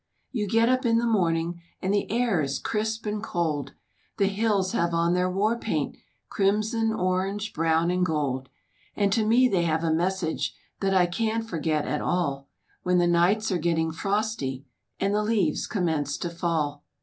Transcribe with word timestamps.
You 0.31 0.47
get 0.47 0.67
up 0.67 0.83
in 0.83 0.97
the 0.97 1.05
morning 1.05 1.61
And 1.79 1.93
the 1.93 2.09
air 2.09 2.41
is 2.41 2.57
crisp 2.57 3.05
and 3.05 3.21
cold, 3.21 3.73
The 4.17 4.25
hills 4.25 4.71
have 4.71 4.95
on 4.95 5.13
their 5.13 5.29
war 5.29 5.59
paint, 5.59 5.95
Crimson, 6.27 6.91
orange, 6.91 7.53
brown 7.53 7.91
and 7.91 8.03
gold; 8.03 8.49
And 8.95 9.13
to 9.13 9.23
me 9.27 9.47
they 9.47 9.61
have 9.61 9.83
a 9.83 9.93
message 9.93 10.55
That 10.79 10.95
I 10.95 11.05
can't 11.05 11.47
forget 11.47 11.85
at 11.85 12.01
all, 12.01 12.47
When 12.81 12.97
the 12.97 13.05
nights 13.05 13.51
are 13.51 13.59
getting 13.59 13.91
frosty 13.91 14.65
And 14.99 15.13
the 15.13 15.21
leaves 15.21 15.67
commence 15.67 16.17
to 16.17 16.31
fall. 16.31 16.83